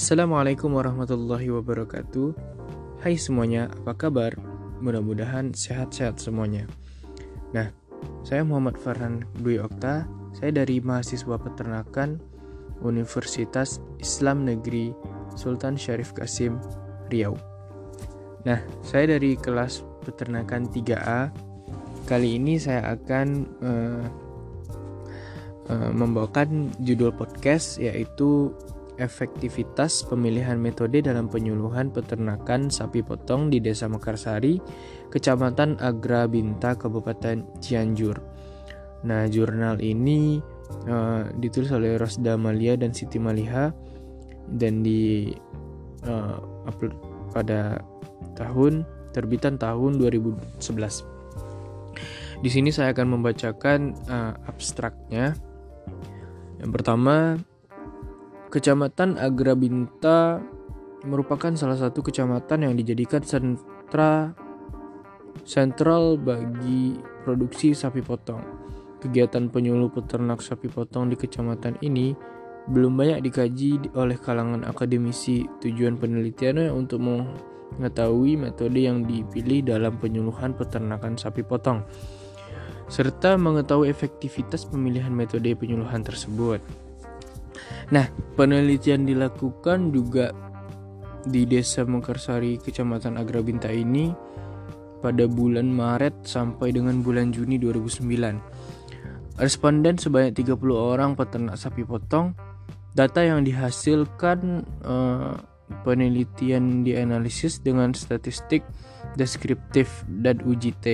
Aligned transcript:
Assalamualaikum 0.00 0.80
warahmatullahi 0.80 1.52
wabarakatuh. 1.60 2.32
Hai 3.04 3.20
semuanya, 3.20 3.68
apa 3.68 3.92
kabar? 3.92 4.32
Mudah-mudahan 4.80 5.52
sehat-sehat 5.52 6.16
semuanya. 6.16 6.64
Nah, 7.52 7.68
saya 8.24 8.40
Muhammad 8.40 8.80
Farhan 8.80 9.28
Dwi 9.44 9.60
Okta. 9.60 10.08
Saya 10.32 10.56
dari 10.56 10.80
mahasiswa 10.80 11.36
peternakan 11.36 12.16
Universitas 12.80 13.76
Islam 14.00 14.48
Negeri 14.48 14.96
Sultan 15.36 15.76
Syarif 15.76 16.16
Kasim 16.16 16.56
Riau. 17.12 17.36
Nah, 18.48 18.64
saya 18.80 19.20
dari 19.20 19.36
kelas 19.36 19.84
peternakan 20.08 20.72
3A. 20.72 21.28
Kali 22.08 22.40
ini 22.40 22.56
saya 22.56 22.96
akan 22.96 23.28
uh, 23.60 24.04
uh, 25.68 25.92
membawakan 25.92 26.72
judul 26.80 27.12
podcast 27.12 27.76
yaitu 27.76 28.48
efektivitas 29.00 30.04
pemilihan 30.04 30.60
metode 30.60 31.00
dalam 31.00 31.26
penyuluhan 31.26 31.88
peternakan 31.88 32.68
sapi 32.68 33.00
potong 33.00 33.48
di 33.48 33.58
Desa 33.58 33.88
Mekarsari, 33.88 34.60
Kecamatan 35.08 35.80
Agra 35.80 36.28
Binta, 36.28 36.76
Kabupaten 36.76 37.58
Cianjur. 37.58 38.20
Nah, 39.08 39.24
jurnal 39.32 39.80
ini 39.80 40.38
uh, 40.86 41.24
ditulis 41.40 41.72
oleh 41.72 41.96
Rosda 41.96 42.36
Malia 42.36 42.76
dan 42.76 42.92
Siti 42.92 43.16
Maliha 43.16 43.72
dan 44.60 44.84
di 44.84 45.32
uh, 46.04 46.36
upload 46.68 46.92
pada 47.32 47.80
tahun 48.36 48.84
terbitan 49.16 49.56
tahun 49.56 49.96
2011. 49.98 50.60
Di 52.40 52.48
sini 52.48 52.72
saya 52.72 52.92
akan 52.96 53.20
membacakan 53.20 53.80
uh, 54.08 54.32
abstraknya. 54.48 55.36
Yang 56.60 56.70
pertama, 56.76 57.36
Kecamatan 58.50 59.14
Agrabinta 59.14 60.42
merupakan 61.06 61.54
salah 61.54 61.78
satu 61.78 62.02
kecamatan 62.02 62.66
yang 62.66 62.74
dijadikan 62.74 63.22
sentra 63.22 64.34
sentral 65.46 66.18
bagi 66.18 66.98
produksi 67.22 67.78
sapi 67.78 68.02
potong. 68.02 68.42
Kegiatan 68.98 69.54
penyuluh 69.54 69.86
peternak 69.94 70.42
sapi 70.42 70.66
potong 70.66 71.06
di 71.08 71.14
kecamatan 71.14 71.78
ini 71.86 72.10
belum 72.66 72.98
banyak 72.98 73.22
dikaji 73.22 73.94
oleh 73.94 74.18
kalangan 74.18 74.66
akademisi. 74.66 75.46
Tujuan 75.62 75.94
penelitiannya 75.94 76.74
untuk 76.74 77.06
mengetahui 77.06 78.34
metode 78.34 78.82
yang 78.82 79.06
dipilih 79.06 79.62
dalam 79.62 79.94
penyuluhan 80.02 80.58
peternakan 80.58 81.14
sapi 81.14 81.46
potong 81.46 81.86
serta 82.90 83.38
mengetahui 83.38 83.86
efektivitas 83.86 84.66
pemilihan 84.66 85.14
metode 85.14 85.54
penyuluhan 85.54 86.02
tersebut. 86.02 86.89
Nah, 87.90 88.06
penelitian 88.38 89.02
dilakukan 89.02 89.90
juga 89.90 90.30
di 91.26 91.42
Desa 91.44 91.82
Mekarsari, 91.82 92.56
Kecamatan 92.62 93.18
Agrabinta 93.18 93.68
ini 93.68 94.14
pada 95.02 95.26
bulan 95.26 95.68
Maret 95.72 96.22
sampai 96.22 96.70
dengan 96.70 97.02
bulan 97.02 97.34
Juni 97.34 97.58
2009. 97.58 99.40
Responden 99.40 99.96
sebanyak 99.96 100.36
30 100.36 100.60
orang 100.76 101.16
peternak 101.16 101.56
sapi 101.56 101.82
potong. 101.82 102.36
Data 102.92 103.24
yang 103.24 103.42
dihasilkan 103.46 104.66
uh, 104.84 105.34
penelitian 105.82 106.82
dianalisis 106.82 107.62
dengan 107.62 107.94
statistik 107.94 108.66
deskriptif 109.14 110.04
dan 110.06 110.42
uji 110.44 110.74
T. 110.78 110.86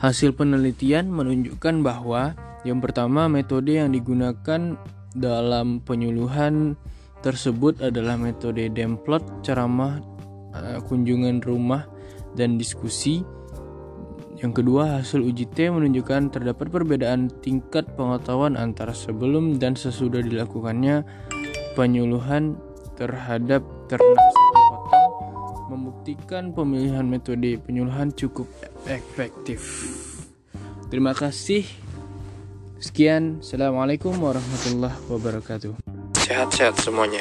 Hasil 0.00 0.32
penelitian 0.32 1.12
menunjukkan 1.12 1.84
bahwa 1.84 2.32
yang 2.64 2.80
pertama 2.80 3.28
metode 3.28 3.76
yang 3.76 3.92
digunakan 3.92 4.76
dalam 5.14 5.82
penyuluhan 5.82 6.78
tersebut 7.20 7.82
adalah 7.84 8.16
metode 8.16 8.70
demplot, 8.72 9.44
ceramah, 9.44 10.00
eh, 10.56 10.80
kunjungan 10.86 11.42
rumah, 11.44 11.86
dan 12.34 12.56
diskusi. 12.56 13.22
Yang 14.40 14.64
kedua, 14.64 15.04
hasil 15.04 15.20
uji 15.20 15.52
T 15.52 15.68
menunjukkan 15.68 16.32
terdapat 16.32 16.72
perbedaan 16.72 17.28
tingkat 17.44 17.84
pengetahuan 17.92 18.56
antara 18.56 18.96
sebelum 18.96 19.60
dan 19.60 19.76
sesudah 19.76 20.24
dilakukannya 20.24 21.04
penyuluhan 21.76 22.56
terhadap 22.96 23.60
ternak 23.92 24.16
sapi 24.16 24.60
potong, 24.72 25.12
membuktikan 25.68 26.56
pemilihan 26.56 27.04
metode 27.04 27.60
penyuluhan 27.60 28.16
cukup 28.16 28.48
efektif. 28.88 29.60
Terima 30.88 31.12
kasih. 31.12 31.89
Sekian, 32.80 33.44
Assalamualaikum 33.44 34.16
warahmatullahi 34.16 34.96
wabarakatuh. 35.12 35.76
Sehat-sehat 36.16 36.80
semuanya. 36.80 37.20